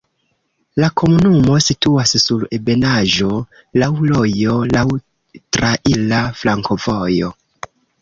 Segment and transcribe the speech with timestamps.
[0.83, 3.31] La komunumo situas sur ebenaĵo,
[3.83, 4.89] laŭ rojo, laŭ
[5.39, 7.35] traira flankovojo.